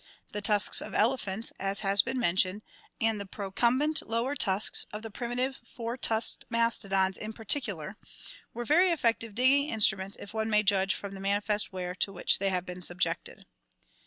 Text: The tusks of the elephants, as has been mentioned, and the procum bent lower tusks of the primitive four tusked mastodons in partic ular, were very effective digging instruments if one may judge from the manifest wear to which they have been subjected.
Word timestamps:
The 0.31 0.41
tusks 0.41 0.81
of 0.81 0.93
the 0.93 0.97
elephants, 0.97 1.53
as 1.59 1.81
has 1.81 2.01
been 2.01 2.17
mentioned, 2.19 2.63
and 2.99 3.21
the 3.21 3.27
procum 3.27 3.77
bent 3.77 4.09
lower 4.09 4.33
tusks 4.35 4.87
of 4.91 5.03
the 5.03 5.11
primitive 5.11 5.59
four 5.63 5.95
tusked 5.95 6.43
mastodons 6.49 7.19
in 7.19 7.33
partic 7.33 7.65
ular, 7.65 7.97
were 8.51 8.65
very 8.65 8.89
effective 8.89 9.35
digging 9.35 9.69
instruments 9.69 10.17
if 10.19 10.33
one 10.33 10.49
may 10.49 10.63
judge 10.63 10.95
from 10.95 11.13
the 11.13 11.21
manifest 11.21 11.71
wear 11.71 11.93
to 11.93 12.11
which 12.11 12.39
they 12.39 12.49
have 12.49 12.65
been 12.65 12.81
subjected. 12.81 13.45